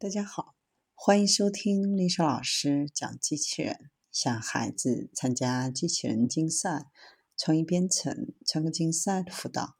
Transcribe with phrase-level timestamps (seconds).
[0.00, 0.54] 大家好，
[0.94, 3.90] 欢迎收听丽莎老师讲机器人。
[4.12, 6.86] 想孩子参加机器人竞赛、
[7.36, 9.74] 创意编程、创客竞赛的辅导，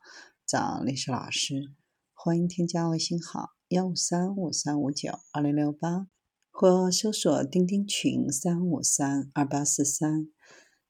[0.44, 1.72] 找丽莎老师。
[2.12, 6.08] 欢迎添加微信号幺五三五三五九二零六八，
[6.50, 10.26] 或搜索钉钉群三五三二八四三。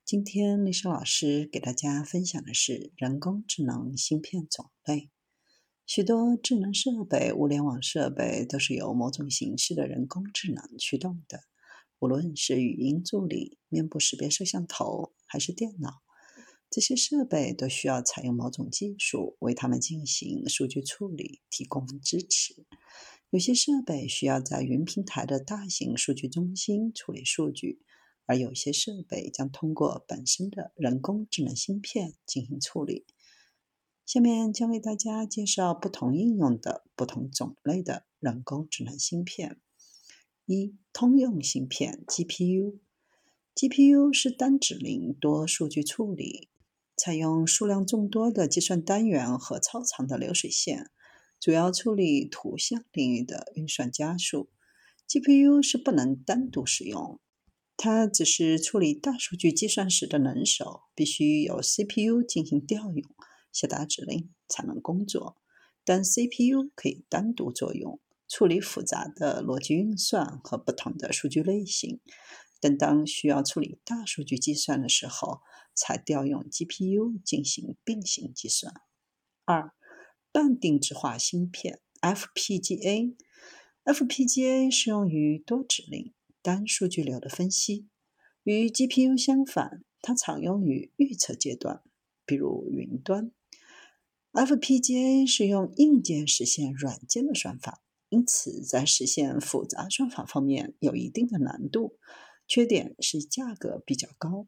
[0.07, 5.11] 今天丽莎老师给大家分享的是人工智能芯片种类。
[5.89, 11.45] 许多智能设备、物联网设备都是由某种形式的人工智能驱动的，
[11.99, 16.03] 无论是语音助理、面部识别摄像头，还是电脑，
[16.69, 22.67] 这些设备都需要采用某种技术为它们进行数据处理提供支持。
[23.31, 27.81] 有些设备需要在云平台的大型数据中心处理数据，
[28.27, 33.07] 而有些设备将通过本身的人工智能芯片进行处理。
[34.09, 39.61] 下面将为大家介绍不同应用的不同种类的人工智能芯片。
[40.47, 42.79] 一、通用芯片 （GPU）。
[43.55, 46.49] GPU 是单指令多数据处理，
[46.97, 50.91] 采用数量众多的计算单元和超长的流水线，
[51.39, 54.49] 主要处理图像领域的运算加速。
[55.07, 57.21] GPU 是不能单独使用，
[57.77, 63.05] 它只是处理大数据计算时的能手，必须由 CPU 进行调用。
[63.53, 65.37] 下达指令才能工作，
[65.85, 72.01] 但 CPU 可以单独作用，处理复杂的逻辑运算和不同的数据类型。
[72.61, 75.43] 但当需要处理大数据计算的时候，
[75.75, 78.75] 才调用 GPU 进行并行计算。
[79.45, 79.73] 二、
[80.33, 83.15] 半定制化芯片 （FPGA）。
[83.85, 87.89] FPGA 适用于多指令单数据流的分析，
[88.43, 91.83] 与 GPU 相反，它常用于预测阶段，
[92.27, 93.31] 比如云端。
[94.39, 101.99] FPGA 是用硬件实现软件的算法，因此在实现复杂算法方面有一定的难度。
[102.47, 104.47] 缺点是价格比较高。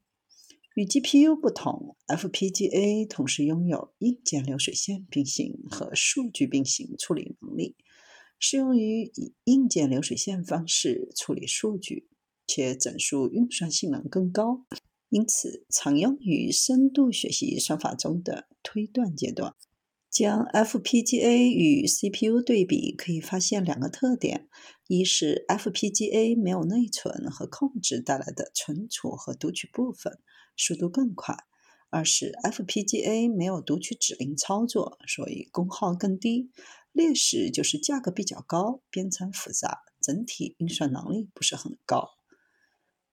[0.76, 7.74] 与 GPU 不同，FPGA 同时拥有硬件流水线并行和数据并行处理能力，
[8.38, 12.08] 适用于以硬件流水线方式处理数据，
[12.46, 14.64] 且整数运算性能更高，
[15.08, 19.56] 因此常用于深度学习算法中的推断阶段。
[20.10, 24.48] 将 FPGA 与 CPU 对比，可以发现两个特点：
[24.88, 30.18] 一是 FPGA 没有内存和控制带来的存储和读取部分，
[30.56, 31.36] 速度更快；
[31.90, 36.50] 二是 FPGA 没有读取指令操作，所以功耗更低。
[36.90, 42.08] 劣势就是价格比较高，编程复杂，整体运算能力不是很高。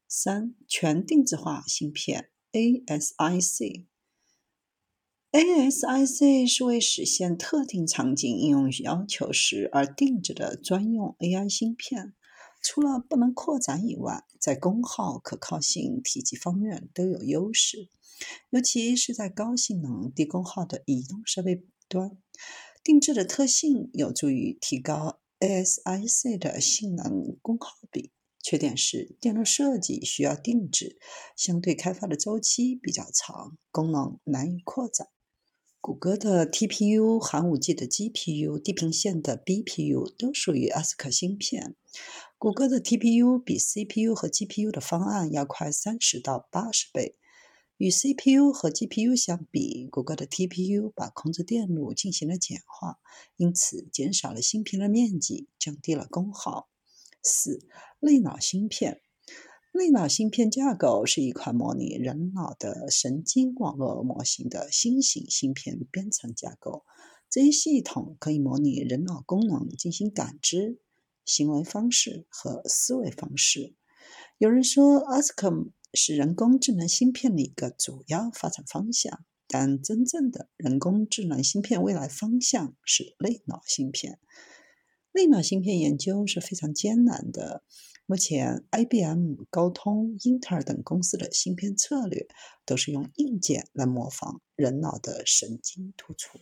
[0.07, 3.85] 三、全定制化芯片 ASIC。
[5.37, 12.15] ASIC 是为实现特定场景应用要求时而定制的专用 AI 芯片。
[12.63, 17.87] 除了不能扩展以外，在功耗、可靠性、体积方面都有优势，
[18.49, 22.17] 尤其是在高性能、低功耗的移动设备端。
[22.83, 28.11] 定制的特性有助于提高 ASIC 的性能功耗比。
[28.41, 30.97] 缺点是电路设计需要定制，
[31.35, 35.09] 相对开发的周期比较长，功能难以扩展。
[35.79, 41.75] 谷歌的 TPU、寒武纪的 GPU、地平线的 BPU 都属于 ASIC 芯片。
[42.37, 47.15] 谷歌的 TPU 比 CPU 和 GPU 的方案要快三十到八十倍。
[47.77, 52.99] 与 CPU 和 GPU 相比，谷歌的 TPU 把控制电路进行了简化，
[53.37, 56.69] 因此减少了芯片的面积，降低了功耗。
[57.21, 57.67] 四、
[57.99, 59.01] 类脑芯片。
[59.71, 66.83] 类脑芯片架构是一款模拟人脑的神经网络模型的新型芯片编程架构。
[67.29, 70.79] 这一系统可以模拟人脑功能进行感知、
[71.25, 73.75] 行为方式和思维方式。
[74.37, 84.19] 有人说，ASIC 是人工智能芯片的一个主要发展方向，但真正的人工智能芯片未来方向是类脑芯片。
[85.11, 87.63] 类脑芯片研究是非常艰难的。
[88.07, 92.25] 目前，IBM、高通、英特尔等公司的芯片策略
[92.65, 96.39] 都是用硬件来模仿人脑的神经突触。